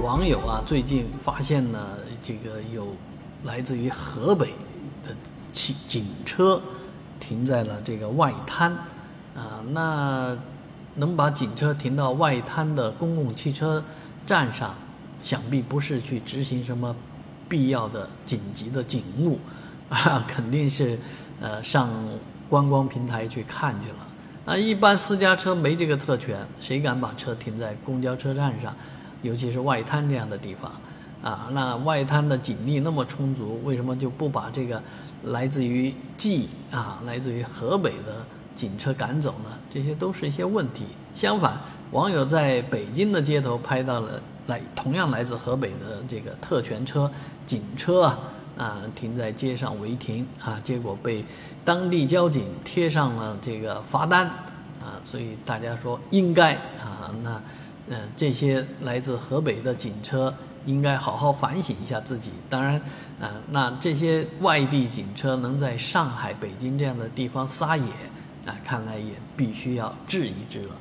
[0.00, 1.78] 网友啊，最近发现呢，
[2.22, 2.88] 这个有
[3.44, 4.46] 来自于河北
[5.04, 5.14] 的
[5.52, 6.60] 警警车
[7.20, 8.72] 停在了这个外滩
[9.34, 10.36] 啊，那
[10.94, 13.84] 能把警车停到外滩的公共汽车
[14.26, 14.74] 站上，
[15.22, 16.96] 想必不是去执行什么
[17.46, 19.38] 必要的紧急的警务
[19.90, 20.98] 啊，肯定是
[21.42, 21.90] 呃上
[22.48, 23.96] 观光平台去看去了。
[24.46, 28.74] 啊，一般私家车没这个特权，谁敢把车停在公交车站上？
[29.22, 30.72] 尤其是外滩这样的地方，
[31.22, 34.82] 啊，那外滩的警力那么充足，为什么就不把这个
[35.24, 39.50] 来自于冀啊，来自于河北的警车赶走呢？
[39.68, 40.84] 这些都是一些问题。
[41.12, 41.58] 相反，
[41.90, 47.10] 网友在北京的街头拍到了来同样来自河北的这个特权车
[47.44, 48.18] 警车啊，
[48.56, 51.22] 啊，停在街上违停啊，结果被
[51.62, 54.26] 当地交警贴上了这个罚单
[54.80, 57.38] 啊，所以大家说应该啊，那。
[57.88, 60.32] 嗯这些来自河北的警车
[60.66, 62.32] 应该好好反省一下自己。
[62.48, 62.80] 当然
[63.20, 67.84] 嗯那这些外地警车能在上海北京这样的地方撒野
[68.46, 70.76] 啊看来也必须要治一治了。